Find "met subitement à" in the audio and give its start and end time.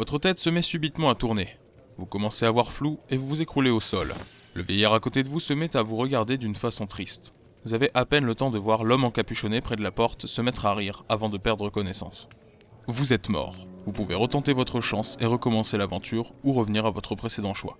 0.48-1.14